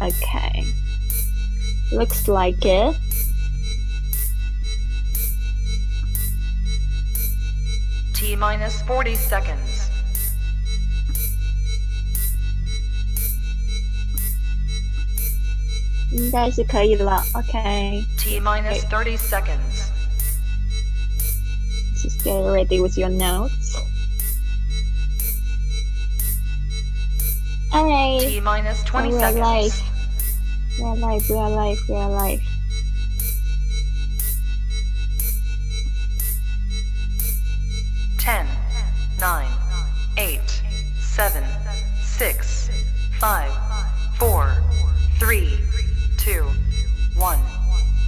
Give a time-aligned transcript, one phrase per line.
[0.00, 0.64] Okay.
[1.92, 2.96] Looks like it.
[8.14, 9.90] T minus 40 seconds.
[17.36, 18.04] Okay.
[18.18, 19.90] T minus 30 seconds.
[22.02, 23.63] Just get ready with your notes.
[27.74, 28.20] Alright.
[28.20, 29.72] T minus 20 we are live.
[29.72, 30.78] seconds.
[30.78, 31.28] We are live.
[31.28, 31.78] We are live.
[31.88, 32.40] We are live.
[38.20, 38.46] Ten,
[39.18, 39.50] nine,
[40.18, 40.62] eight,
[41.00, 41.42] seven,
[42.00, 42.70] six,
[43.18, 43.50] five,
[44.18, 44.54] four,
[45.18, 45.58] three,
[46.16, 46.44] two,
[47.16, 47.40] one,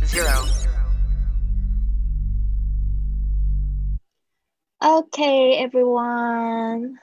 [0.04, 0.44] zero.
[4.80, 7.00] Okay, everyone.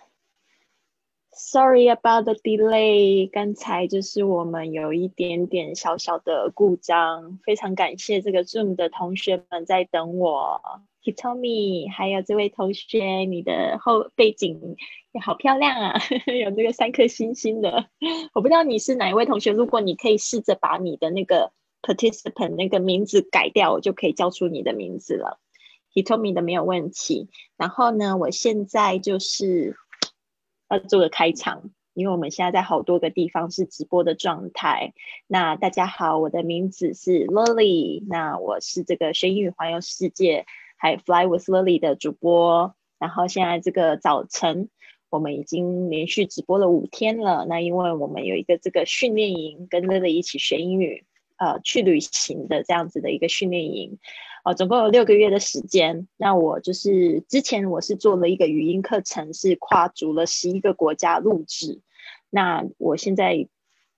[1.53, 3.29] Sorry about the delay.
[3.29, 10.59] 刚才就是我们有一点点小小的故障，非常感谢这个 Zoom 的同学们在等我。
[11.03, 14.77] Hitomi，还有这位同学，你的后背景
[15.11, 15.99] 也好漂亮啊，
[16.43, 17.85] 有这个三颗星星的。
[18.33, 21.51] 我不知道你是哪一位同学，如果你可以试着把你的那个
[21.83, 25.39] participant 那个名字改掉，我就可以叫出你的名字了。
[25.93, 27.29] Hitomi 的没有问题。
[27.57, 29.77] 然后呢，我现在就是
[30.79, 34.93] 做个开场，因为我们现在在好多个地方是直播的状态。
[35.27, 40.45] 那大家好，我的名字是 Lily，那我是这个学英语环游世界
[40.77, 42.75] 还有 Fly with Lily 的主播。
[42.99, 44.69] 然后现在这个早晨，
[45.09, 47.45] 我们已经连续直播了五天了。
[47.47, 51.05] 那因为我们有一个这个训练营，跟 Lily 一起学英语，
[51.37, 53.99] 呃，去旅行的这样子的一个训练营。
[54.43, 56.07] 哦，总共有六个月的时间。
[56.17, 61.79] 那我就是之前我是做了一个语音课程，是跨足了十一个国家录制。
[62.29, 63.47] 那我现在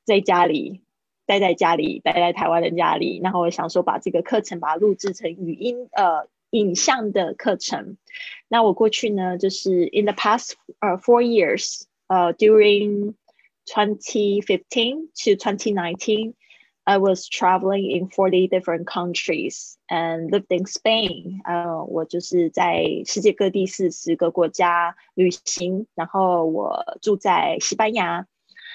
[0.04, 0.84] 在家里，
[1.26, 3.20] 待在家里，待在台湾的家里。
[3.24, 7.98] 然后我想说，把这个课程把它录制成语音呃影像的课程。
[8.48, 13.16] 那我过去呢，就是 in the past 呃 four years 呃 during
[13.66, 16.36] twenty fifteen to twenty nineteen。
[16.85, 21.41] I was traveling in forty different countries and lived in Spain.
[21.45, 28.27] 呃，我就是在世界各地四十个国家旅行，然后我住在西班牙。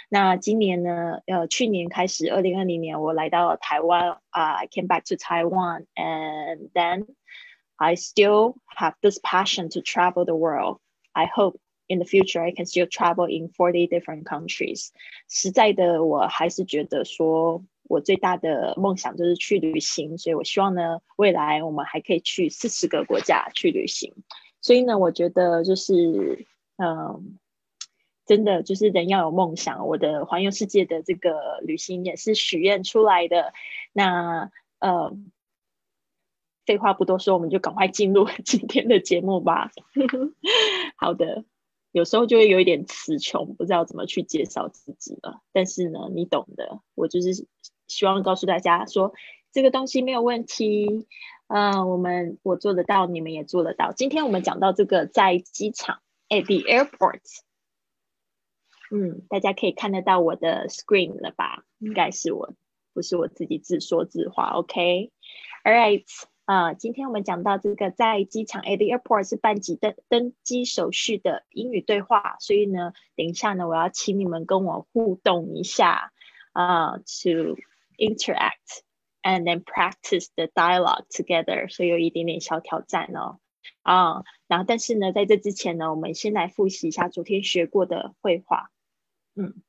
[0.08, 1.20] 那今年呢？
[1.26, 7.08] 呃，去年开始，二零二零年我来到台湾啊、I came back to Taiwan, and then
[7.76, 10.80] I still have this passion to travel the world.
[11.12, 14.92] I hope in the future I can still travel in forty different countries.
[15.28, 17.66] 实在的，我还是觉得说。
[17.91, 24.15] 我最大的梦想就是去旅行，所以我希望呢，未来我们还可以去四十个国家去旅行。
[24.61, 26.47] 所以呢，我觉得就是，
[26.77, 27.37] 嗯，
[28.27, 29.89] 真的就是人要有梦想。
[29.89, 33.53] 我的环游世界的这个旅行也是许愿出来的。
[33.93, 35.13] 那，呃，
[36.65, 39.73] 废话不多说，我们就赶快进入 今天的节目吧。
[40.97, 41.45] 好的，
[41.91, 45.41] 有时候就会有一点词穷，不知道怎么去介绍自己了。
[45.53, 47.49] 但是呢，你懂的，我就是。
[47.91, 49.13] 希望告诉大家说，
[49.53, 51.09] 这个东西没有问题。
[51.53, 53.91] 嗯，我们我做得到，你们也做得到。
[53.91, 57.21] 今天我们讲到这个在机场，at the airport。
[58.93, 61.65] 嗯，大家可以看得到我的 screen 了吧？
[61.79, 62.55] 应该是我，
[62.95, 64.51] 不是我自己自说自话。
[64.51, 65.11] OK，All
[65.65, 66.05] right，
[66.45, 76.13] 啊，今天我们讲到这个在机场 at the airport 是办机登登机手续的英语对话，所以呢，等一下呢，我要请你们跟我互动一下
[76.53, 77.57] 啊，to。
[78.00, 78.84] interact
[79.22, 83.40] and then practice the dialogue together，所以有一点点小挑战哦。
[83.82, 88.72] 啊，然后但是呢，在这之前呢，我们先来复习一下昨天学过的绘画。
[89.36, 89.64] 嗯，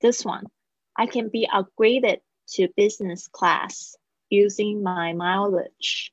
[0.00, 0.46] This one,
[0.92, 2.20] I can be upgraded
[2.56, 3.94] to business class
[4.28, 6.08] using my mileage。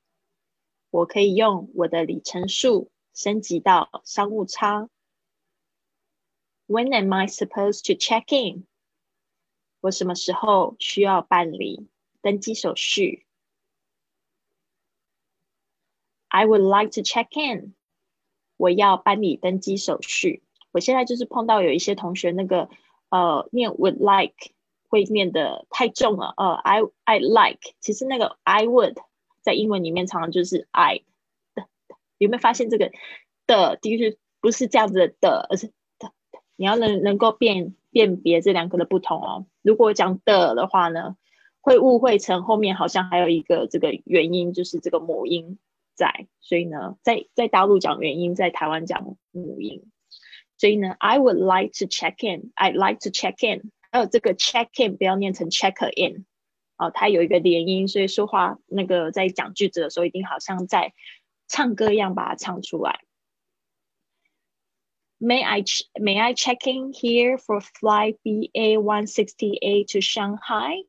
[0.89, 4.89] 我可以用我的里程数升级到商务舱。
[6.67, 8.65] When am I supposed to check in？
[9.80, 11.88] 我什么时候需要办理
[12.22, 13.24] 登机手续
[16.28, 17.74] ？I would like to check in。
[18.56, 20.42] 我要办理登机手续。
[20.72, 22.68] 我现在就是碰到有一些同学，那个
[23.10, 24.34] 呃，念 would like
[24.88, 26.34] 会念的太重了。
[26.36, 28.96] 呃，I I like，其实那个 I would
[29.42, 31.02] 在英文里面常常就是 I
[31.54, 31.68] 的。
[32.18, 32.90] 有没有发现这个
[33.46, 35.68] 的，的确不是这样子的，而是
[35.98, 36.12] 的。
[36.56, 37.76] 你要能能够变。
[37.96, 39.46] 辨别这两个的不同哦。
[39.62, 41.16] 如果讲的的话呢，
[41.62, 45.58] 会误会成后面好像还有一个这个元音，就是这个母音
[45.94, 46.26] 在。
[46.42, 49.82] 所以呢，在在大陆讲元音，在台湾讲母音。
[50.58, 52.52] 所以呢，I would like to check in.
[52.54, 53.72] I'd like to check in.
[53.90, 56.26] 还有这个 check in 不要念成 check in，
[56.76, 60.92] 哦，它有一个连音，所以说话那个在讲句子的时候，一定好像在
[61.48, 63.05] 唱歌一样把它唱出来。
[65.19, 65.63] May I
[65.99, 70.85] may I check in here for flight BA one sixty eight to Shanghai？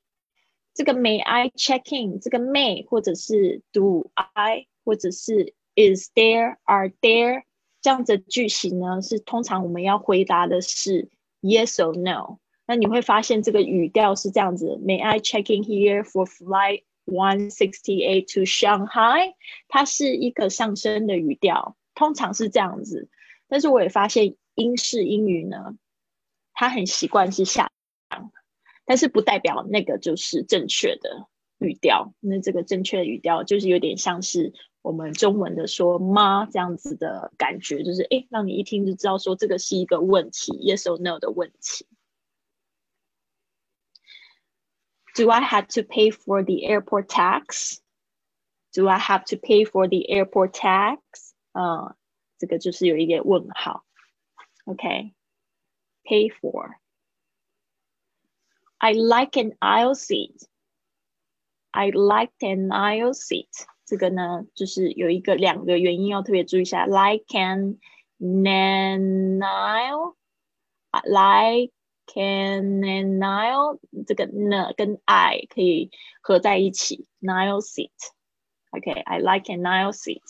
[0.74, 2.18] 这个 May I check in？
[2.18, 7.42] 这个 May 或者是 Do I 或者是 Is there Are there
[7.82, 9.02] 这样的句型呢？
[9.02, 11.10] 是通常我们要回答的是
[11.42, 12.38] Yes or No。
[12.66, 19.34] 那你会发现这个语调是这样子：May I check in here for flight one sixty eight to Shanghai？
[19.68, 23.10] 它是一个上升的语调，通常是这样子。
[23.47, 25.77] 但是我也发现英式英语呢，
[26.53, 27.71] 它很习惯是下
[28.09, 28.31] 降，
[28.85, 31.27] 但是不代表那个就是正确的
[31.59, 32.13] 语调。
[32.19, 41.87] 那这个正确的语调就是有点像是我们中文的说“妈”这样子的感觉，就是诶，让你一听就知道说这个是一个问题，yes or no 的问题。
[45.15, 47.79] Do I have to pay for the airport tax?
[48.73, 50.99] Do I have to pay for the airport tax?
[51.53, 51.95] 嗯。
[52.38, 53.84] 这个就是有一点问号。
[54.64, 60.46] OK，pay for。I like an aisle seat.
[61.70, 63.48] I like an aisle seat.
[63.84, 66.86] 这个呢，就是有一个两个原因要特别注意一下。
[66.86, 67.78] Like an
[68.18, 70.16] aisle,
[71.04, 71.72] like
[72.14, 75.90] an aisle，这个呢跟 I 可以
[76.20, 77.06] 合在一起。
[77.22, 77.90] Aisle seat.
[78.70, 80.22] OK，I like an aisle seat.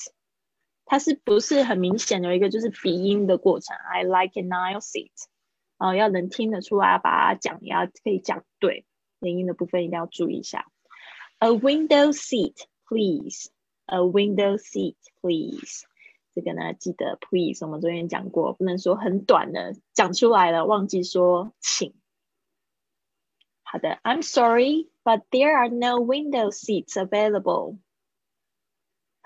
[0.90, 5.12] 它是不是很明显有一个就是鼻音的过程？I like a Nile seat，
[5.78, 8.86] 哦，要能听得出来，把它讲也要可以讲对，
[9.20, 10.66] 连音的部分一定要注意一下。
[11.40, 12.56] A window seat,
[12.88, 13.50] please.
[13.86, 15.84] A window seat, please.
[16.34, 21.94] 这个呢，记得 please，我们昨天讲过，不能说很短的讲出来了，忘记说请。
[23.64, 27.80] 好的，I'm sorry, but there are no window seats available.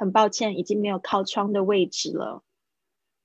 [0.01, 2.43] 很抱歉，已经没有靠窗的位置了。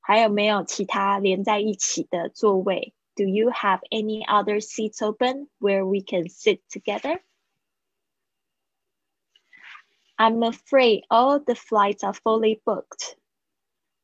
[0.00, 2.94] 还有没有其他连在一起的座位？
[3.14, 6.60] Do you have any other seats open where we can sit
[10.17, 13.15] I'm afraid all the flights are fully booked.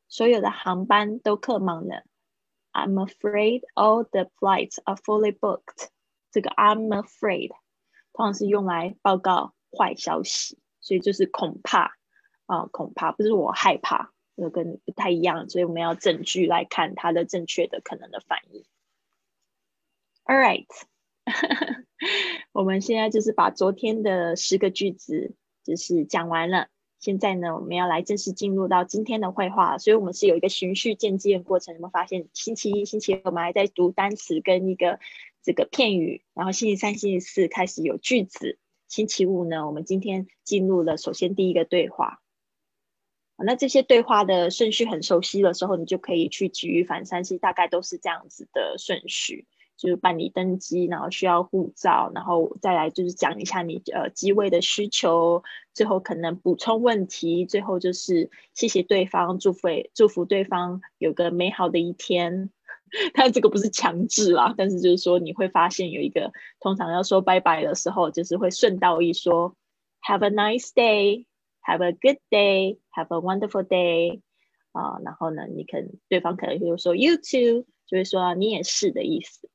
[0.07, 2.03] 所有的航班都客满了。
[2.71, 5.89] I'm afraid all the flights are fully booked.
[6.31, 7.49] 这个 I'm afraid
[8.13, 11.95] 通常是用来报告坏消息，所以就是恐怕
[12.45, 18.63] 啊，恐怕不是我害怕，这跟不太一样，所以我们要证据来看它的正确的可能的反应。
[20.25, 20.67] All right，
[22.51, 25.35] 我们现在就是把昨天的十个句子。
[25.63, 26.67] 就是讲完了，
[26.99, 31.73] 现在呢，我们要来正式进入到今天的绘画，所以我们是有一个循序渐进的过程。
[31.73, 34.99] 有没有发现，星期一、星期二我们还在读单词跟一个
[35.41, 42.19] 这个片语，然后星期三、星期四开始有句子，星期五呢，我们今天进入了首先第一个对话。
[43.35, 49.47] 那这些对话的顺序很熟悉的时候，你就可以去举一反三，其实大概都是这样子的顺序。
[49.83, 62.49] 就是办理登机，然后需要护照，然后再来就是讲一下你呃机位的需求，最后可能补充问题，最后就是谢谢对方，祝福祝福对方有个美好的一天。
[63.13, 69.53] 但这个不是强制啦，但是就是说你会发现有一个通常要说拜拜的时候，就是会顺道一说
[70.07, 74.21] ，Have a nice day，Have a good day，Have a wonderful day
[74.71, 79.49] 啊，然后呢，你可能对方可能就说 You too，就会说你也是的意思。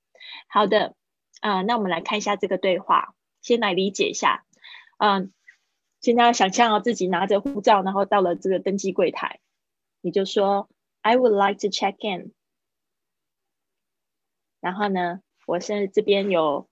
[0.48, 0.94] 好的，
[1.40, 4.44] 啊，那我们来看一下这个对话，先来理解一下。
[4.98, 5.32] 嗯，
[6.00, 9.40] 现在要想象啊，自己拿着护照，然后到了这个登机柜台，
[10.00, 10.68] 你就说
[11.02, 12.32] I would like to check in。
[14.60, 16.68] 然后呢，我现在这边有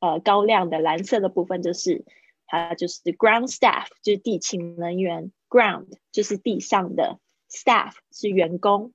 [0.00, 2.04] 呃高亮的蓝色的部分，就是
[2.46, 8.92] 它就是 ground staff，就是地勤人员，ground 就是地上的，staff 是员工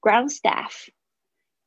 [0.00, 0.90] ，ground staff。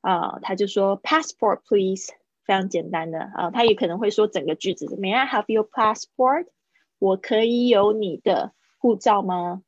[0.08, 2.14] 啊，他就说 passport please，
[2.46, 6.48] 非常简单的啊，他也可能会说整个句子，May I have your passport？
[6.98, 9.64] 我可以有你的护照吗？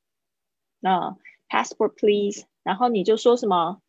[0.79, 1.17] 那
[1.49, 3.81] passport please，然后你就说什么？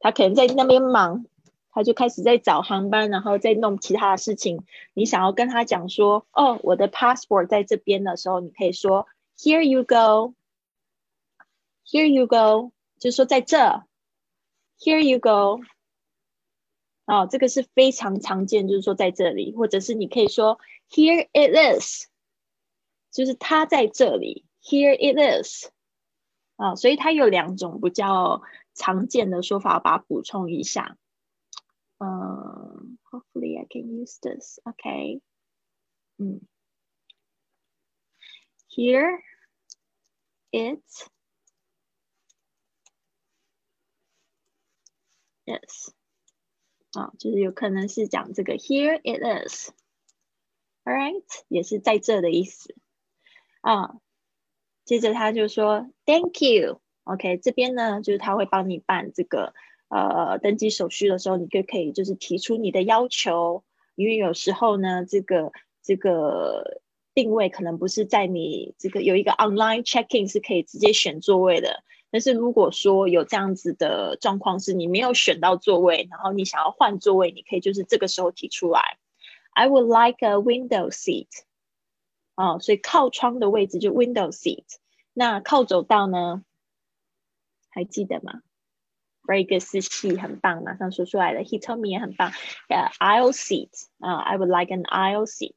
[0.00, 1.26] 他可能在那边忙，
[1.70, 4.64] 他就开始在找航班，然后再弄其他的事情。
[4.94, 9.06] 你想要跟他讲说，哦，我的 passport 在这边的时候，你可以说
[9.38, 10.32] Here you go，Here
[12.08, 13.84] you go，就是说在这
[14.80, 15.60] ，Here you go。
[17.06, 20.58] 哦，这个是非常常见，就是说在这里，或者是你可以说
[20.88, 22.06] Here it is，
[23.10, 25.66] 就是它在这里，Here it is。
[26.56, 28.42] 啊，所以它有两种比较
[28.74, 30.96] 常见的说法，把它补充一下。
[31.98, 34.60] 嗯，Hopefully I can use this.
[34.64, 35.20] OK，
[36.16, 36.40] 嗯
[38.68, 39.20] ，Here
[40.52, 40.80] it
[45.46, 45.92] is。
[46.98, 49.70] 啊，就是有可能是讲这个 Here it is.
[50.84, 52.74] All right，也是在这的意思。
[53.60, 53.96] 啊。
[54.84, 59.54] 接着他就说 Thank you，OK，这边呢就是他会帮你办这个
[59.88, 66.82] 呃登记手续的时候，你就可以就是提出你的要求，因为有时候呢这个这个
[67.14, 71.82] 定位可能不是在你这个有一个 online checking 是可以直接选座位的，
[72.14, 78.98] 但是如果说有这样子的状况是你没有选到座位，然后你想要换座位，你可以就是这个时候提出来
[79.50, 81.26] ，I would like a window seat。
[82.36, 84.62] 哦，所以靠窗的位置就 window seat，
[85.12, 86.44] 那靠走道呢？
[87.70, 88.42] 还记得吗
[89.24, 91.40] ？Vegas 是很棒，马上说出来了。
[91.40, 92.30] He told me 也很棒。
[92.68, 95.56] 呃，aisle seat 啊，I would like an aisle seat。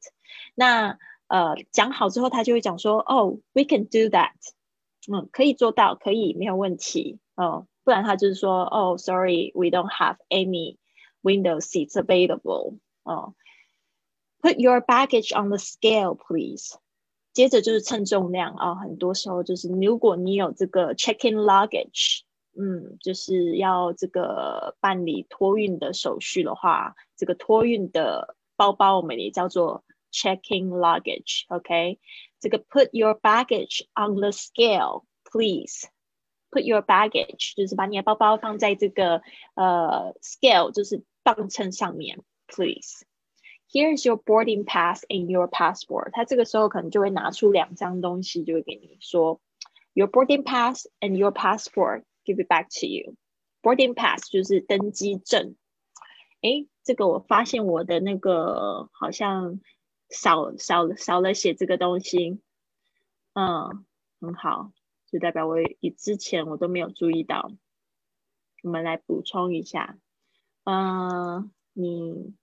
[0.56, 0.98] 那
[1.28, 4.32] 呃讲好之后，他就会讲说，哦，we can do that。
[5.10, 7.18] 嗯，可以做到，可以，没有问题。
[7.34, 10.76] 哦，不然他就是说，哦，sorry，we don't have any
[11.22, 12.78] window seats available。
[13.04, 13.34] 哦。
[14.40, 16.76] Put your baggage on the scale, please.
[17.32, 22.20] 接着就是称重量啊，很多时候就是如果你有这个 checking luggage，
[22.56, 31.98] 嗯，就是要这个办理托运的手续的话，这个托运的包包我们也叫做 checking luggage，OK？
[32.39, 35.87] 这个 put your baggage on the scale, please.
[36.51, 39.21] Put your baggage 就是把你的包包放在这个
[39.55, 43.05] 呃 scale，就是磅秤上面，please.
[43.71, 46.11] Here's your boarding pass and your passport。
[46.11, 49.41] 他这个时候可能就会拿出两张东西，就会给你说，
[49.93, 55.55] Your boarding pass and your passport give it back to you。Boarding pass 就是登机证。
[56.41, 59.59] 哎，这个我发现我的那个好像
[60.10, 62.40] 少少少了写这个东西。
[63.34, 63.84] 嗯，
[64.20, 64.72] 很好，
[65.06, 67.50] 就代表我以之前我都没有注意到。
[68.62, 69.98] 我们来补充一下。
[70.64, 72.34] 嗯，你。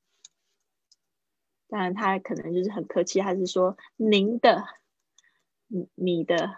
[1.67, 4.63] 当然，他可能就是很客气，他是说您的、
[5.67, 6.55] 你、你的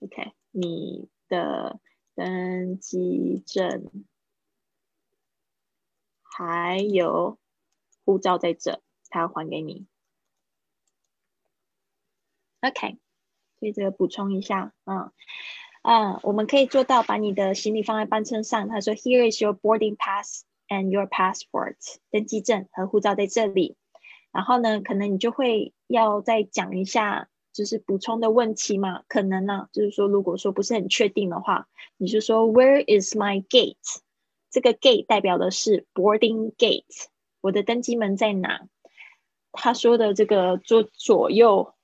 [0.00, 1.80] ，OK，你的
[2.14, 4.04] 登机证
[6.22, 7.38] 还有
[8.04, 8.82] 护照在这，
[9.14, 9.86] 他要还给你。
[12.62, 12.98] OK，
[13.60, 15.12] 所以这个补充一下，嗯
[15.82, 18.68] 嗯，我们可以做到把你的行李放在班车上。
[18.68, 21.76] 他说：“Here is your boarding pass and your passport，
[22.10, 23.76] 登机证和护照在这里。”
[24.32, 29.04] 然后呢，可能你就会要再讲一下，就是补充的问题嘛。
[29.06, 31.68] 可能呢，就是说，如果说不是很确定的话，
[31.98, 33.76] 你就说 Where is my gate？
[34.50, 37.06] 这个 gate 代表的是 boarding gate，
[37.40, 38.66] 我的登机门在哪？
[39.54, 41.74] 他说的这个左左右，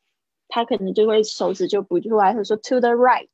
[0.49, 3.29] 他可能就会手指就补出来，他说 To the right。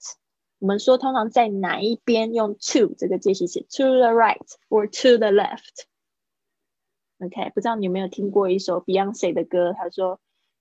[0.59, 5.85] 我们说通常在哪一边用 to 这个介系词，To the right or to the left。
[7.19, 9.75] OK，不知道你有没有听过一首 Beyonce 的歌？
[9.75, 10.19] 他说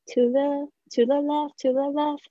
[0.08, 2.24] ：“To the to the left, to the left,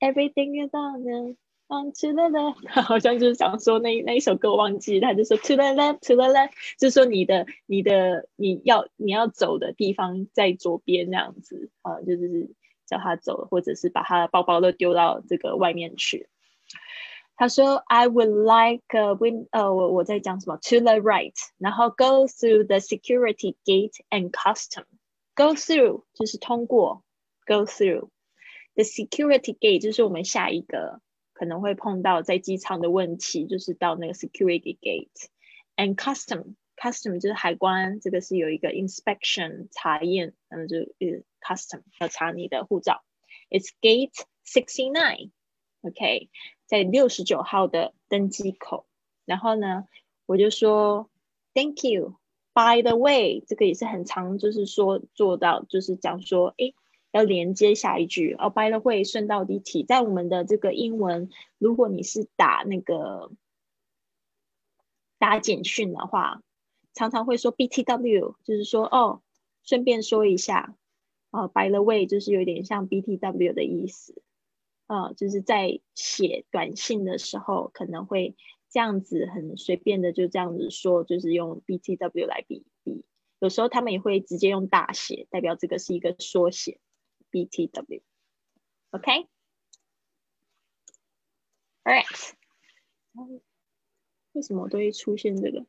[0.00, 1.36] everything is on the
[1.68, 12.50] 嗯 to the left。”好像就是想说那那一首歌我忘记，他就说 “To the left, to the left”，就是说你的你的你要你要走的地方在左边那样子啊，就是
[12.86, 16.28] 叫他走，或者是把他的包包都丢到这个外面去。
[17.36, 24.84] 他说：“I would like a win。”呃，我我在讲什么？To the right，然后 go through the security gate and custom。
[25.36, 27.04] Go through 就是通过
[27.46, 28.08] ，go through
[28.74, 31.00] the security gate 就是我们下一个
[31.38, 35.28] 可能会碰到在机场的问题，就是到那个 security gate
[35.76, 36.56] and custom。
[36.76, 43.04] Custom 就是海关，这个是有一个 inspection 查验，那么就呃 custom 要查你的护照。
[43.50, 44.14] It's gate
[44.44, 45.30] sixty nine。
[45.82, 46.28] OK。
[46.66, 48.86] 在六十九号的登机口，
[49.24, 49.86] 然后呢，
[50.26, 51.08] 我就说
[51.54, 52.18] Thank you.
[52.52, 56.74] By the way，这个也是很常，就是说做到，就是讲说，哎，
[57.18, 58.48] 要连接下一句哦。
[58.48, 63.32] By the way，顺道一提，在我们的这个英文，如果你是打那个
[65.18, 66.42] 打简讯的话，
[66.94, 69.22] 常常会说 BTW，就是说哦，
[69.62, 70.76] 顺便说一下
[71.30, 71.48] 哦。
[71.48, 74.22] By the way，就是有点像 BTW 的意思。
[74.86, 78.36] 呃，就是在写短信的时候可能会
[78.70, 83.04] 这这样子很随便的就这样子说，就是用 BTW 来比比。
[83.40, 86.78] 有时候他们也会直接用大写，代表这个是一个缩写
[87.31, 89.27] BTW。OK，All
[91.83, 92.33] right，
[94.33, 95.65] 为什么都会出现这个？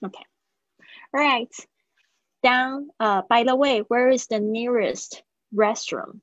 [0.00, 6.20] OK，All right。Down, uh, by the way, where is the nearest restroom?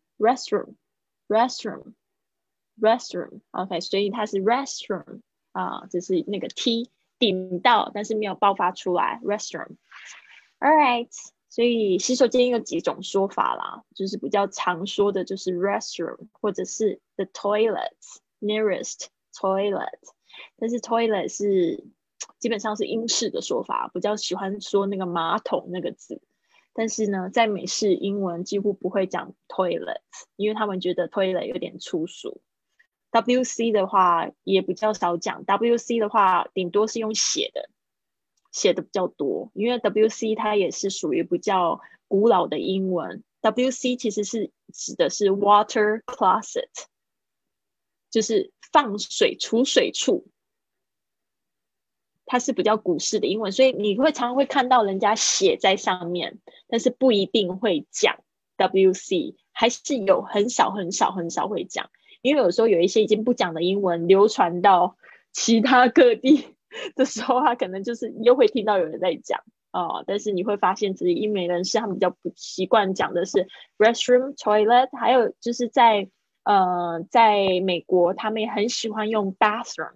[3.52, 9.20] OK，所以它是 restroom 啊，就是那个 t 顶到，但是没有爆发出来。
[9.24, 9.78] Restroom。
[10.60, 11.10] All right。
[11.48, 17.94] 所以洗手间有几种说法啦，就是比较常说的就是 restroom 或者是 the toilet
[18.42, 19.88] nearest toilet，
[20.58, 21.86] 但是 toilet 是
[22.40, 26.22] 基本上是英式的说法，比较喜欢说那个马桶那个字。
[26.76, 30.02] 但是呢，在美式英文几乎不会讲 toilet，
[30.36, 32.42] 因为他们觉得 toilet 有点粗俗。
[33.12, 37.70] WC 的话也比较少讲，WC 的话顶多是用写的。
[38.52, 43.22] 写的比较多，因为 W C 它也是属于比较古老的英文。
[43.42, 46.70] W C 其实是指的是 water closet，
[48.10, 50.30] 就是放水储水处，
[52.26, 58.18] 它是比较古式的英文，所以你会常常会看到人家写在上面，但是不一定会讲
[58.58, 61.90] W C，还是有很少很少很少会讲，
[62.22, 64.96] 因为有时候有一些已经不讲的英文流传到
[65.32, 66.56] 其他各地。
[66.94, 69.40] 的时候，他可能就是又会听到有人在讲
[69.72, 73.48] 啊，但是你会发现，其实英美人士他们比较不习惯讲的是
[73.78, 76.10] restroom、toilet，还有就是在
[76.44, 79.94] 呃，在美国，他们也很喜欢用 bathroom。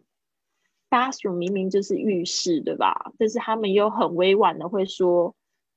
[0.90, 3.12] Bathroom 明明就是浴室，对吧？
[3.18, 5.36] 但是他们又很委婉的会说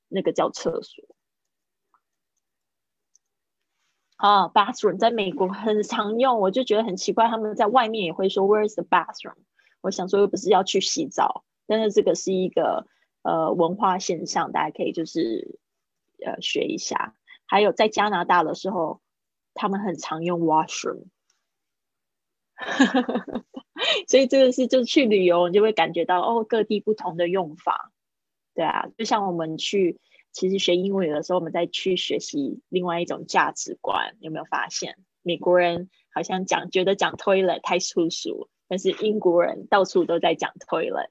[0.09, 1.05] 那个叫厕所。
[4.17, 9.35] 啊，bathroom 在美国很常用，我就觉得很奇怪，他们在外面也会说 Where's the bathroom？
[9.81, 12.87] 我想说又不是要去洗澡，但是这个是一个
[13.23, 15.59] 呃文化现象，大家可以就是
[16.25, 17.17] 呃学一下。
[17.47, 19.01] 还有在加拿大的时候，
[19.55, 21.07] 他们很常用 washroom，
[24.09, 27.93] 所以这个是就是去旅游，你就会感觉到哦各地不同的用法，
[28.55, 29.99] 对啊，就像我们去
[30.33, 38.49] 其实学英文有的时候，我们在去学习另外一种价值观，有没有发现美国人好像讲觉得讲 toilet 太粗俗。
[38.69, 41.11] 但是英国人到处都在讲 toilet，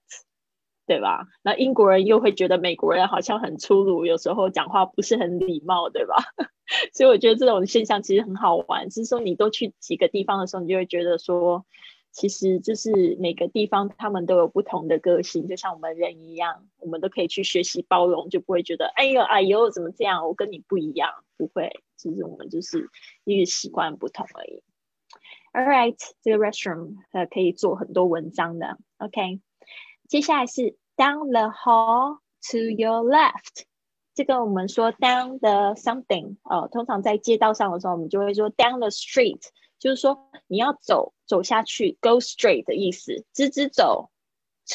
[0.87, 1.27] 对吧？
[1.43, 6.15] 那英国人又会觉得美国人好像很粗鲁，有时候讲话不是很礼貌，对吧？
[6.91, 8.89] 所以我觉得这种现象其实很好玩。
[8.89, 11.63] 是说你都去几个地方的时候，你就会觉得说，
[12.11, 22.89] 其实就是每个地方他们都有不同的个性，就像我们人一样，我们都可以去学习包容，就不会觉得哎呦哎呦怎么这样，我跟你不一样，不会，其实我们就是
[23.23, 24.61] 一个习惯不同而已。
[25.53, 28.77] All right，这个 restroom 呃可以做很多文章的。
[28.97, 29.41] OK，
[30.07, 32.19] 接下来是 down the hall
[32.51, 33.63] to your left。
[34.13, 39.41] 这个我们说 down the something 哦，通常在街道上的时候，我们就会说 down the street，
[39.79, 44.11] 就是说你要走走下去，go straight 的意思，直直走。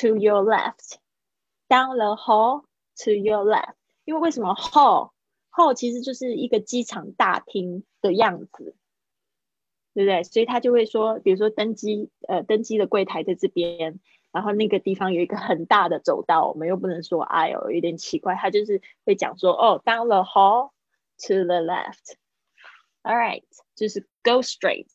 [0.01, 2.65] To your left，down the hall
[3.05, 3.75] to your left。
[4.07, 8.75] 因为为什么 hall？hall 其实就是一个机场大厅的样子。
[9.93, 10.23] 对不对？
[10.25, 14.01] 所以他就会说，比如说登机，呃，登机的柜台在这边，
[14.33, 18.35] 然后那个地方有一个很大的走道，我们又不能说 aisle，有点奇怪。
[18.35, 20.71] 他就是会讲说，哦，down the hall
[21.27, 24.89] to the left，all right，就是 go straight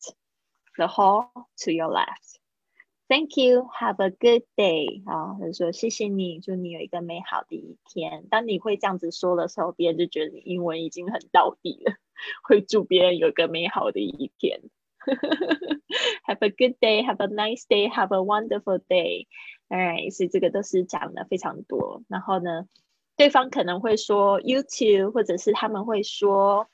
[0.81, 2.39] the hall to your left。
[3.07, 5.03] Thank you, have a good day。
[5.05, 8.25] 啊，他说谢谢你，祝你有一个美好的一天。
[8.29, 11.93] 当你会这样子说的时候，别人就觉得你英文已经很到底了，
[12.43, 14.61] 会祝别人有一个美好的一天。
[16.25, 19.27] Have a good day, have a nice day, have a wonderful day.
[19.67, 22.03] Alright，所以这个都是讲的非常多。
[22.07, 22.67] 然后呢，
[23.17, 26.69] 对方可能会说 you too，或者是他们会说，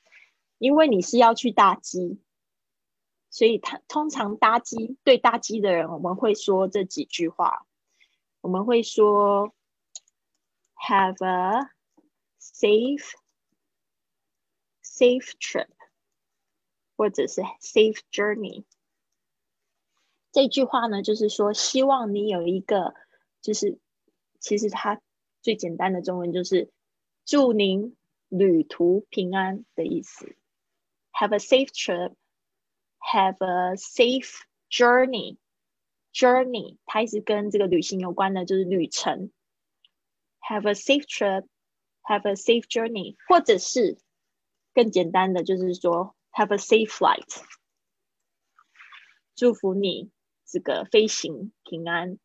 [0.58, 2.20] 因为你是要去大机，
[3.30, 7.66] 所以他通常搭机对搭机的人，我们会说这几句话。
[8.40, 9.52] 我们会说
[10.74, 11.70] have a
[12.40, 13.10] safe
[14.82, 15.68] safe trip，
[16.96, 18.64] 或者是 safe journey。
[20.30, 22.94] 这句话呢，就是说希望你有一个，
[23.42, 23.78] 就是
[24.38, 25.00] 其实它
[25.42, 26.70] 最简单的中文就是
[27.24, 27.96] 祝您
[28.28, 30.36] 旅途平安的意思。
[31.12, 32.14] Have a safe trip,
[32.98, 34.34] have a safe
[34.70, 35.36] journey.
[36.12, 39.30] Journey 它一直跟这个旅行有关的，就是旅程。
[40.40, 41.46] Have a safe trip,
[42.02, 43.98] have a safe journey，或者是
[44.74, 47.42] 更简单的，就是说 Have a safe flight。
[49.34, 50.10] 祝福你
[50.46, 52.18] 这个飞行平安。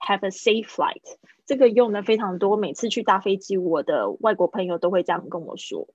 [0.00, 1.02] Have a safe flight，
[1.44, 2.56] 这个用的非常多。
[2.56, 5.88] 每次去搭飞机，我的外国朋友都会这样跟我说，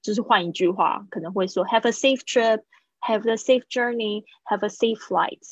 [0.00, 2.62] 就是换一句话，可能会说 Have a safe trip,
[3.00, 5.42] have a safe journey, have a safe flight,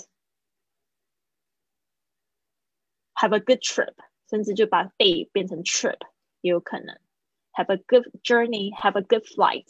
[3.14, 3.94] have a good trip，
[4.30, 5.98] 甚至就把 “day” 变成 trip
[6.40, 6.98] 也有可能。
[7.52, 9.66] Have a good journey, have a good flight。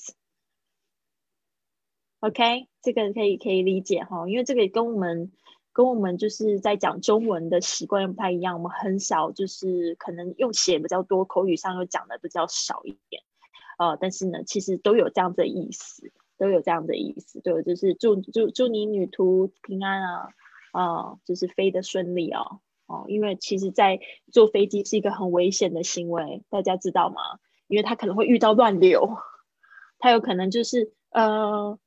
[2.21, 5.33] OK，这个可以可以理解哈，因为这个也跟我们。
[5.71, 13.23] 跟我们就是在讲中文的习惯不太一样，我们很少就是可能用写比较多，口语上又讲的比较少一点，
[13.79, 20.29] 呃，但是呢，其实都有这样的意思，都有这样的意思，对，就是祝祝祝你旅途平安啊，
[20.73, 24.01] 啊，就是飞得顺利哦，哦，因为其实，在
[24.33, 27.21] 坐飞机是一个很危险的行为，大家知道吗？
[27.67, 29.19] 因为它可能会遇到乱流，
[29.99, 31.79] 它有可能就是呃，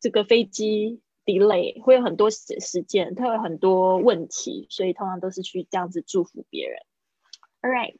[0.00, 1.00] 这个飞机。
[1.26, 6.78] delay 会有很多时时间，它有很多问题，所以通常都是去这样子祝福别人。
[7.62, 7.96] All right，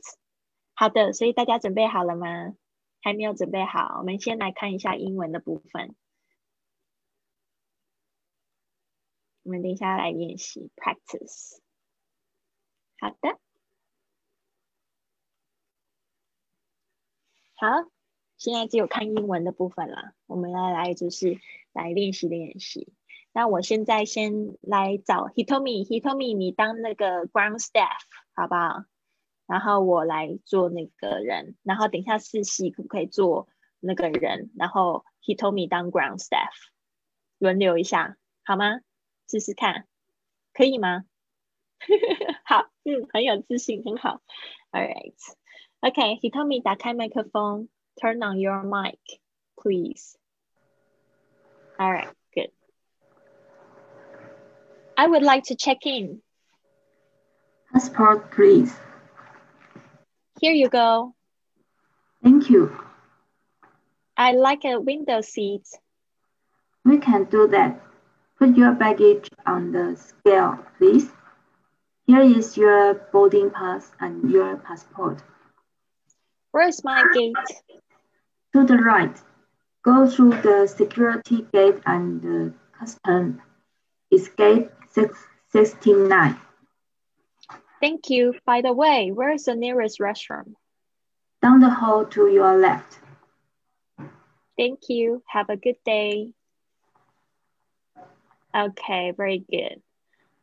[0.75, 2.55] 好的，所以大家准备好了吗？
[3.07, 5.95] 还没有准备好，我们先来看一下英文的部分。
[9.45, 11.61] 我们等一下来练习 practice。
[12.99, 13.39] 好的，
[17.55, 17.89] 好，
[18.39, 21.39] 现在只有看英文的部分了，我们要来就是
[21.73, 22.93] 来练习练习。
[23.31, 28.01] 那我现在先来找 Hitomi，Hitomi，你当那个 ground staff
[28.35, 28.85] 好不好？
[29.47, 33.49] 然后我来做那个人，然后等一下四系可不可以做
[33.81, 34.51] 那个人？
[34.57, 36.51] 然后 Hitomi 当 ground staff，
[37.39, 38.81] 轮流一下好吗？
[39.29, 39.87] 试试看，
[40.53, 41.05] 可以吗？
[42.45, 44.21] 好，嗯，很有自信，很好。
[44.73, 50.17] All right，OK，Hitomi 打开麦克风，Turn on your mic，please。
[51.79, 52.51] All right, good.。
[54.97, 56.23] I would like to check in.
[57.71, 58.73] Passport, please.
[60.41, 61.15] Here you go.
[62.23, 62.77] Thank you.
[64.17, 65.67] I like a window seat.
[66.85, 67.81] We can do that.
[68.39, 71.09] Put your baggage on the scale, please.
[72.07, 75.23] Here is your boarding pass and your passport.
[76.53, 77.35] Where's my gate?
[78.53, 79.17] To the right.
[79.83, 83.43] Go through the security gate and the custom.
[84.13, 84.71] Escape
[85.53, 86.37] 69.
[87.80, 88.34] Thank you.
[88.46, 90.56] By the way, where is the nearest restaurant?
[91.42, 93.00] Down the hall to your left.
[94.58, 95.24] Thank you.
[95.26, 96.34] Have a good day.
[98.54, 99.82] Okay, very good.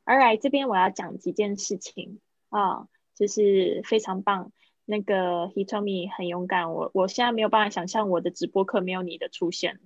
[0.07, 4.51] All right，这边我要讲几件事情啊，就是非常棒。
[4.87, 9.79] 那个 Hitomi 很勇敢，我我现在没有办法想象我的直播课没有你的出现。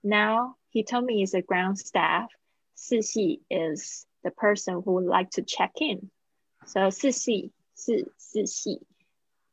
[0.01, 2.29] now he told me is a ground staff.
[2.75, 6.10] Sisi is the person who would like to check in.
[6.65, 8.82] So 四系是四系.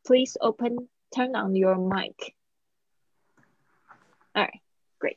[0.05, 2.35] Please open, turn on your mic.
[4.35, 4.61] All right,
[4.99, 5.17] great.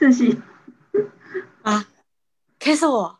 [0.00, 0.40] 四系
[1.62, 1.86] 啊，
[2.58, 3.18] 开始我，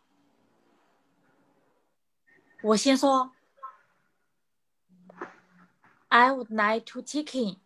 [2.63, 3.33] 我先说。
[6.09, 7.57] I would like to check in.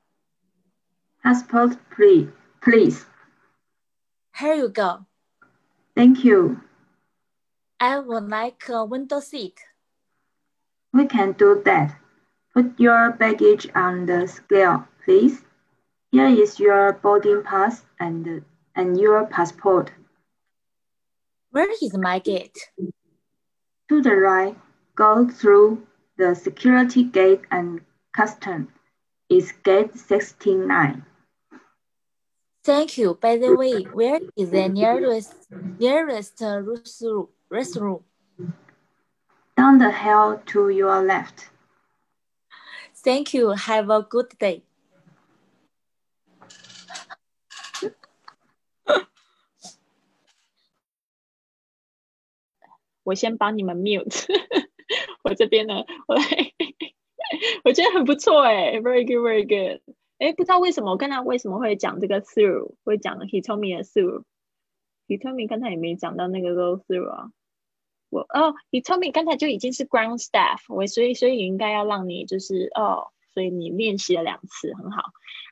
[1.23, 2.29] passport, please.
[2.63, 3.07] Please.
[4.35, 5.07] Here you go.
[5.95, 6.61] Thank you.
[7.79, 9.61] I would like a window seat.
[10.93, 11.97] We can do that.
[12.55, 15.43] Put your baggage on the scale, please.
[16.11, 18.45] Here is your boarding pass and,
[18.76, 19.92] and your passport.
[21.52, 22.58] Where is my gate?
[23.90, 24.58] To the right,
[24.96, 25.86] go through
[26.18, 27.82] the security gate and
[28.16, 28.74] custom
[29.30, 31.06] is gate 69.
[32.64, 33.18] Thank you.
[33.22, 35.34] By the way, where is the nearest
[35.80, 37.30] nearest uh, restroom?
[37.52, 38.02] restroom?
[39.56, 41.50] Down the hill to your left.
[42.96, 43.52] Thank you.
[43.52, 44.65] Have a good day.
[53.06, 54.26] 我先帮你们 mute，
[55.24, 56.24] 我这边呢，我来，
[57.64, 59.82] 我觉得很不错哎，very good very good。
[60.18, 67.30] 哎，不知道为什么我刚才为什么会讲这个 through，会讲 he told me 的 through，he told me 刚才也没讲到那个 go through 啊。
[68.10, 75.04] 我哦，he told me 刚才就已经是 ground staff，我所以所以应该要让你就是哦，所以你练习了两次，很好。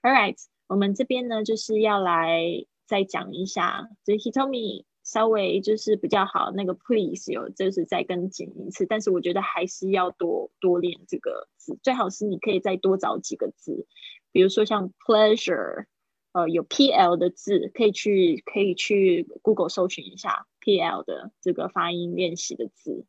[0.02, 0.38] All right，
[0.68, 4.86] 我们这边呢就是要来再讲一下，就是 he told me。
[5.13, 13.86] 稍微就是比较好，那个 please 有就是再跟紧一次，但是我觉得还是要多多练这个字，最好是你可以再多找几个字，
[14.32, 15.86] 比如说像 pleasure，
[16.32, 23.06] 呃，有 P L 的字，可以去可以去 Google 搜寻一下 P L 的这个发音练习的字。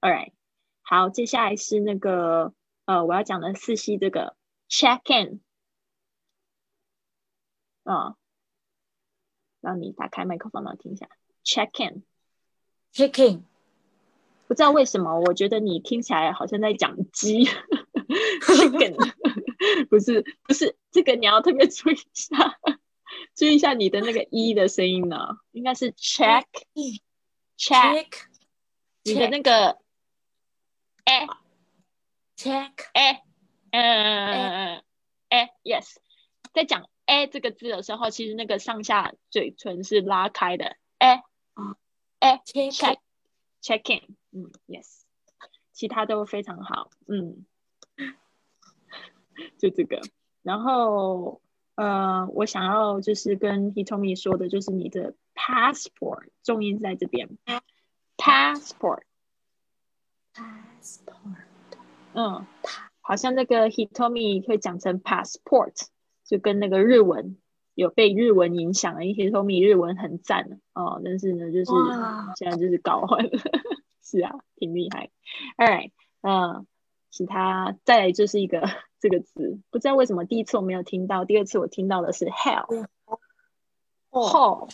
[0.00, 0.32] All right，
[0.80, 2.54] 好，接下来是那个
[2.86, 4.36] 呃我要讲的四 C 这个
[4.70, 5.42] check in，
[7.84, 8.16] 啊。
[9.60, 11.08] 让你打开麦克风，然后听一下。
[11.44, 13.44] Check in，check in，
[14.46, 17.48] 不知道为什么，我觉得你听起来好像在讲鸡。
[18.10, 18.96] Chicken，
[19.88, 22.58] 不是不是，这个你要特别注意一下，
[23.36, 26.44] 注意一下你的那个一的声音呢，应该是 check
[27.56, 28.06] check，
[29.04, 29.78] 你的那个
[31.04, 31.28] 哎
[32.36, 33.22] check 哎
[33.70, 34.82] 嗯
[35.28, 35.96] 哎 yes，
[36.52, 36.88] 在讲。
[37.10, 40.76] 哎，这个字的时候，其实那个上下嘴唇是拉开的。
[40.98, 41.24] 哎，
[42.20, 42.98] 哎，check
[43.60, 45.00] check in，嗯，yes，
[45.72, 47.44] 其他都非常好，嗯，
[49.58, 50.00] 就这个。
[50.42, 51.42] 然后，
[51.74, 57.28] 呃，我想要就是跟 Hitomi 说的，就是你的 passport 重音在这边
[58.18, 59.02] ，passport，passport，
[62.12, 62.46] 嗯，
[63.00, 65.88] 好像那个 Hitomi 会讲成 passport。
[66.30, 67.36] 就跟那个日文
[67.74, 71.72] 有被日文影响的一些说明日文很赞哦，但是呢，就是
[72.36, 73.30] 现在就是搞混了，
[74.00, 75.10] 是啊，挺厉害。
[75.56, 75.90] Alright，
[76.20, 76.68] 嗯，
[77.10, 78.62] 其他再来就是一个
[79.00, 82.86] 这个词，不知道为什么第一次我没有听到，第二次我听到的是 hell，
[84.10, 84.68] 哦，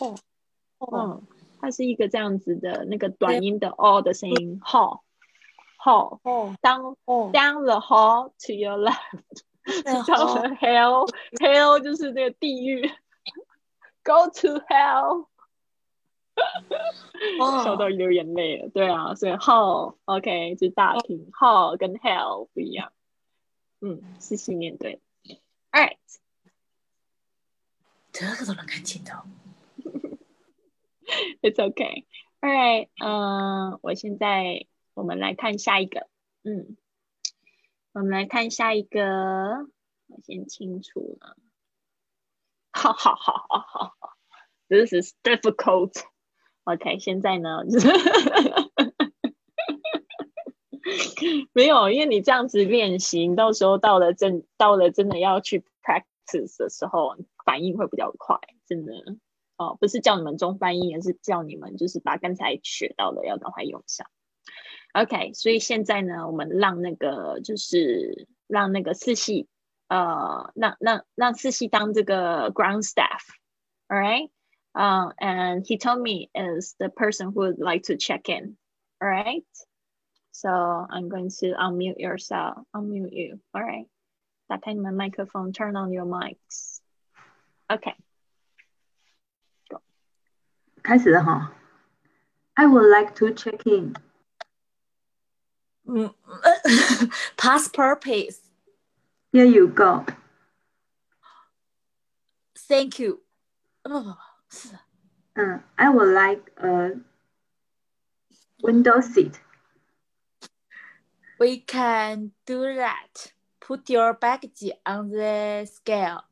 [0.92, 1.22] 嗯，
[1.58, 6.96] 它是一个这样子的那个短音的 all 的声音，hall，hall，哦，down
[7.32, 9.45] down the hall to your left。
[10.06, 12.88] 叫的 hell，hell 就是那个地狱
[14.04, 15.26] ，go to hell，
[17.64, 18.68] 笑到流眼泪了。
[18.68, 22.92] 对啊，所以 hell，OK，就大厅，hell 跟 hell 不一样。
[23.80, 25.00] 嗯，细细面对。
[25.72, 25.96] All right，
[28.12, 29.12] 这个都能看清楚。
[31.42, 32.04] It's okay.
[32.40, 36.08] Alright，嗯，我现在我们来看下一个。
[36.42, 36.76] 嗯。
[37.96, 39.00] 我们来看下一个，
[40.08, 41.34] 我先清楚了。
[42.70, 44.16] 好好好好好好
[44.68, 46.02] ，This is difficult.
[46.64, 47.60] OK，现在呢，
[51.54, 58.38] 没有，因为你这样子练习，到时候到了真到了真的要去 practice 的时候，反应会比较快。
[58.66, 58.92] 真的
[59.56, 64.06] 哦，不是叫你们中翻译，而是叫你们就是把刚才学到的要赶快用上。
[64.95, 69.47] OK，所以现在呢，我们让那个就是让那个四系，
[69.87, 74.29] 呃，让让让四系当这个 ground staff，all right？
[74.73, 78.57] 嗯、uh,，and he told me is the person who would like to check in,
[78.99, 79.45] all right?
[80.31, 83.87] So I'm going to unmute yourself, unmute you, all right?
[84.47, 86.79] 打开你们麦克风，turn on your mics.
[87.67, 87.95] Okay.
[90.81, 91.53] 开始了哈。
[92.53, 93.93] I would like to check in.
[97.36, 98.40] past purpose.
[99.32, 100.04] Here you go.
[102.68, 103.20] Thank you.
[103.84, 104.14] Uh,
[105.78, 106.92] I would like a
[108.62, 109.38] window seat.
[111.38, 113.32] We can do that.
[113.60, 116.22] Put your baggage on the scale,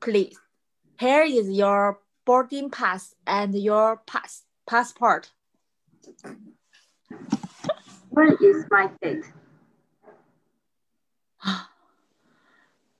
[0.00, 0.38] please.
[0.98, 5.30] Here is your boarding pass and your pass passport.
[8.10, 9.24] Where is my gate?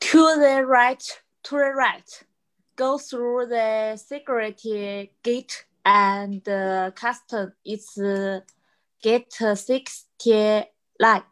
[0.01, 2.25] To the right, to the right.
[2.75, 7.53] Go through the security gate and uh, custom.
[7.65, 8.41] It's uh,
[9.03, 11.23] gate 69.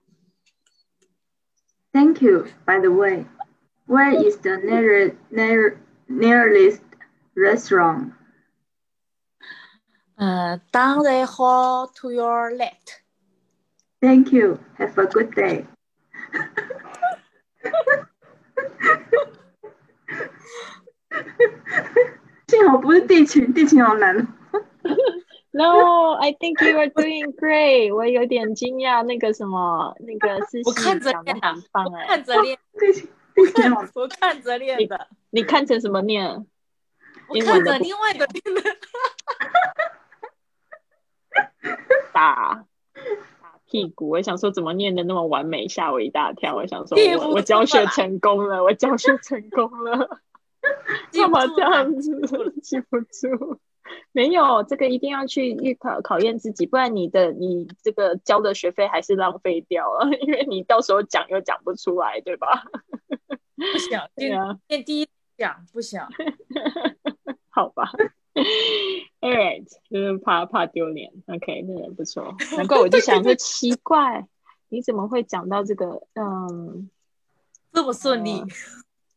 [1.92, 2.46] Thank you.
[2.66, 3.26] By the way,
[3.86, 6.82] where is the nearest near, nearest
[7.34, 8.12] restaurant?
[10.18, 13.02] Uh, down the hall to your left.
[14.00, 14.58] Thank you.
[14.78, 15.64] Have a good day.
[22.48, 24.16] 幸好不是地勤，地勤好难。
[25.50, 27.94] No, I think you are doing great.
[27.94, 31.54] 我有点惊讶，那个什么，那个是我看着练的
[32.06, 33.08] 看着练，地。
[33.94, 36.46] 我看着练的，你看成什么念？
[37.28, 38.62] 我看着另外一个练的。
[42.12, 42.64] 打打
[43.68, 46.54] 屁股，我想说怎么念的那么完美，吓我一大跳。
[46.54, 50.20] 我想说我我教学成功了，我教学成功了，
[51.12, 52.20] 干嘛这样子？
[52.62, 53.60] 记不住。
[54.12, 62.64] 没有，这个一定要去预考考验自己，不然你的你这个交的学费还是浪费掉了， 因为你到时候讲又讲不出来，对吧？
[63.56, 66.08] 不想 对啊，念第一讲不想。
[67.50, 67.90] 好吧。
[69.20, 71.12] All right，就是怕怕丢脸。
[71.26, 74.26] OK，那人不错，难怪我就想说 奇怪，
[74.68, 76.06] 你怎么会讲到这个？
[76.14, 76.88] 嗯，
[77.72, 78.46] 这么顺利呃，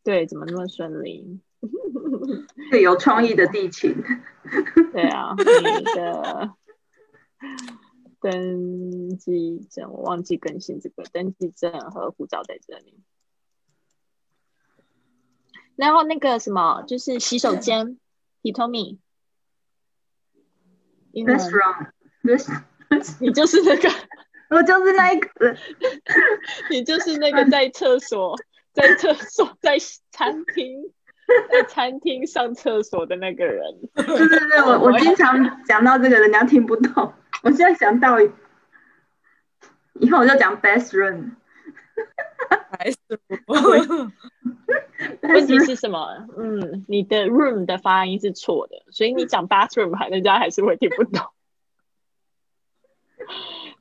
[0.04, 1.40] 对，怎么那么顺利？
[2.72, 3.96] 最有创意的地勤。
[4.92, 6.54] 对啊，你的
[8.20, 13.00] 登记证我忘记更新这个登记证和护照在这里。
[15.76, 17.98] 然后那个什么，就是洗手间
[18.44, 19.00] ，He told me，
[21.14, 21.88] 英文 Restaurant,
[22.24, 22.62] rest-
[23.20, 23.90] 你就是那个，
[24.50, 25.56] 我就是那一个。
[26.70, 28.38] 你就是那个在厕所，
[28.74, 29.78] 在厕所，在
[30.12, 30.92] 餐厅，
[31.52, 33.64] 在餐厅上厕所的那个人。
[33.96, 37.14] 对对对，我我经常讲到这个，人家听不懂。
[37.44, 38.20] 我现在想到，
[39.94, 41.32] 以后我就讲 best room。
[45.22, 46.28] 问题是什么？
[46.38, 51.26] 嗯，你的 room 的发音是错的，所以你讲 bathroom，还人家还是会听不懂。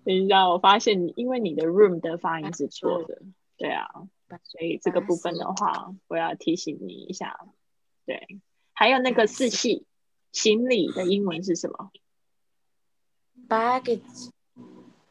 [0.05, 3.23] 等一下，我发现你因为你的 room 的发音是错的，
[3.57, 3.89] 对啊，
[4.45, 7.39] 所以这个部分的话，我要提醒你一下。
[8.07, 8.41] 对，
[8.73, 9.87] 还有那个四系
[10.33, 11.91] 行李的英文是什么
[13.49, 14.63] ？baggage 呃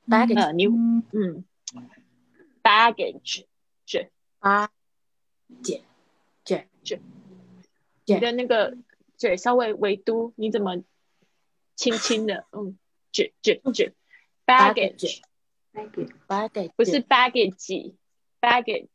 [0.07, 1.45] ，baggage 你嗯
[2.63, 3.45] ，baggage，
[3.89, 4.69] 是八
[5.63, 5.81] 姐
[6.43, 7.01] 姐姐
[8.05, 8.77] 姐你的那个
[9.17, 10.83] 嘴稍微微嘟，你怎么
[11.75, 12.45] 轻轻的？
[12.51, 12.77] 嗯，
[13.11, 13.93] 卷卷卷
[14.45, 15.21] ，baggage
[15.73, 18.87] Baggage baggage 不是 baggage，baggage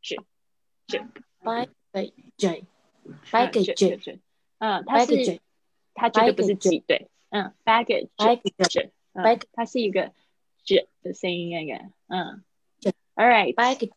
[0.87, 1.11] 卷
[1.43, 2.65] baggage
[3.03, 4.21] 嗯 baggage 卷卷
[4.59, 5.41] 嗯，它是 baggage
[5.95, 10.13] 它绝对不是 baggage 挤，对，嗯，baggage baggage 卷，嗯 baggage 它是一个
[10.63, 12.45] 卷的声音那个，嗯
[12.79, 13.91] 卷，all right，baggage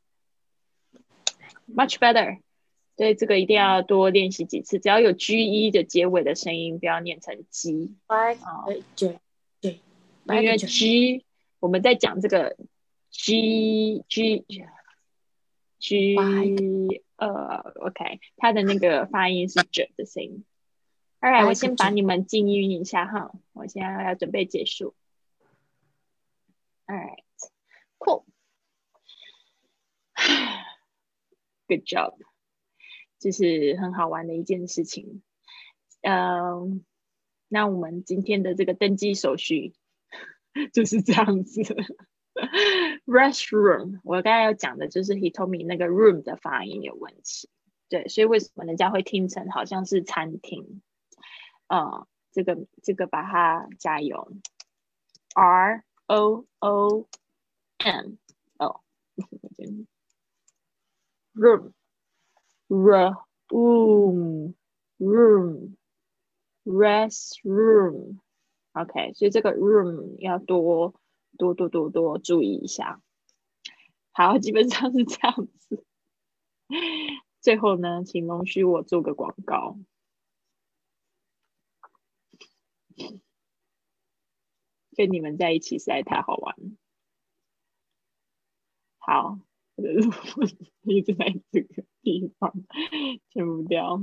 [1.73, 2.39] much better。
[2.95, 4.79] 对，这个一定要多练习几次。
[4.79, 9.19] 只要有 g e 的结尾的声音，不要念成 g，baggage
[9.61, 9.79] 对
[10.25, 11.23] 因为 g
[11.59, 12.57] 我们在讲这个
[13.11, 14.45] g g
[15.79, 16.15] g
[17.17, 20.43] 呃，OK，它的那个发音是 j 的声音。
[21.19, 24.95] All right，我先把你们静音一下哈，我现在要准备结束。
[26.87, 28.23] All right，cool。
[31.67, 32.15] Good job，
[33.19, 35.21] 这是很好玩的一件事情。
[36.01, 36.85] 嗯，
[37.49, 39.73] 那我们今天的这个登记手续
[40.73, 41.61] 就是这样子。
[43.05, 47.49] Restroom，我刚才要讲的就是 he told me 那个 room 的发音有问题，
[47.89, 50.81] 对，所以为什么人家会听成好像是餐厅？
[51.67, 54.31] 呃，这个这个把它加油
[55.33, 57.07] ，R O O
[57.79, 58.11] M
[58.59, 58.81] 哦
[61.37, 61.73] ，room
[62.67, 64.55] room
[64.97, 65.77] room
[66.65, 68.19] restroom
[68.73, 70.93] OK，所以这个 room 要多
[71.37, 73.01] 多多多多注意一下。
[74.11, 75.85] 好，基本上是这样子。
[77.39, 79.79] 最后呢，请容许我做个广告。
[84.95, 86.55] 跟你们在一起实在太好玩
[88.97, 89.39] 好
[90.83, 92.53] 一直在这个地方
[93.29, 94.01] 切不掉，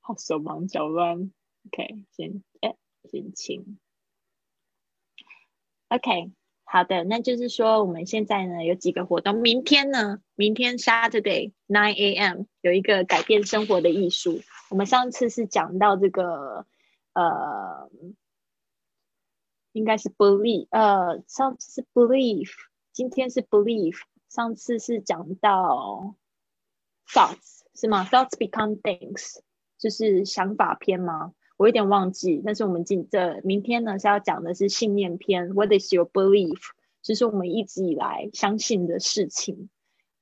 [0.00, 1.32] 好手忙脚乱。
[1.66, 3.78] OK，先哎，先清。
[5.88, 6.32] OK，
[6.64, 12.44] 好的，那就是说我们现在呢有几个活动，明天呢，明天 Saturday nine a.m.
[12.62, 14.40] 有一个改变生活的艺术。
[14.70, 16.66] 我们上次是讲到这个
[17.12, 17.90] 呃，
[19.72, 22.50] 应该是 believe，呃，上次是 believe，
[23.00, 23.96] 今天是 belief，
[24.28, 26.16] 上次是讲到
[27.08, 29.38] thoughts 是吗？thoughts become things，
[29.78, 31.32] 就是想法篇吗？
[31.56, 36.60] 我有点忘记，但是我们今这明天呢是要讲的是信念篇，What is your belief？
[37.00, 39.70] 就是我们一直以来相信的事情。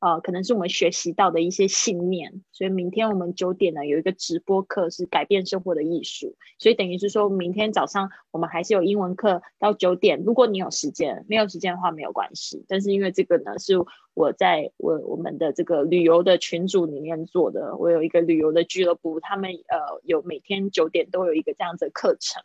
[0.01, 10.22] 呃，可能是我们学习到的一些信念，所以明天我们九点呢有一个直播课是改变生活的艺术，所以等于是说明天早上我们还是有英文课到九点。
[10.24, 12.64] 如果你有时间，没有时间的话没有关系。
[12.68, 13.74] 但是因为这个呢是
[14.14, 22.44] 我在我我们的这个旅游的群组里面做的，我有一个旅游的俱乐部，他们呃有每天九点都有一个这样子的课程，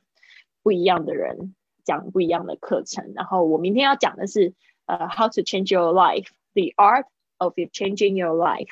[0.63, 3.13] 不一样的人讲不一样的课程。
[3.13, 4.55] 然后我明天要讲的是
[4.87, 7.05] 呃 How to change your life，the art。
[7.43, 8.69] Of changing your life，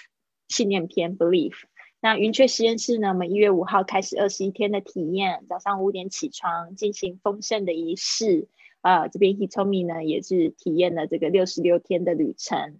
[0.48, 1.56] 信念篇 belief。
[2.00, 3.10] 那云雀实验室呢？
[3.10, 8.48] 我们一月五号开始二十一天的体验，早上五点起床进行丰盛的仪式。
[8.80, 12.80] 啊，这边 Hitomi 呢也是体验了这个六十六天的旅程。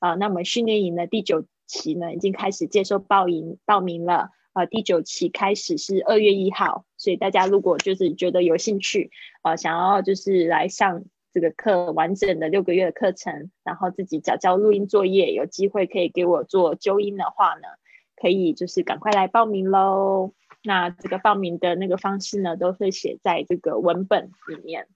[0.00, 4.28] 啊，那我们训练营的第九期呢已经开始接受报名报名了。
[4.52, 9.10] 啊，第九期开始是二月一号，所以大家如果就是觉得有兴趣，
[9.40, 11.04] 啊，想要就是来上。
[11.32, 17.68] 这个课完整的六个月的课程，然后自己交交录音作业，有机会可以给我做纠音的话呢，
[18.16, 20.34] 可以就是赶快来报名喽。
[20.62, 24.86] 那这个报名的那个方式呢，都会写在这个文本里面。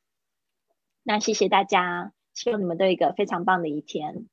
[1.03, 4.28] 那谢谢大家，希望你们都有一个非常棒的一天。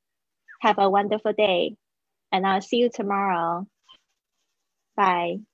[0.62, 1.78] Have a wonderful day,
[2.30, 3.66] and I'll see you tomorrow.
[4.95, 5.53] Bye.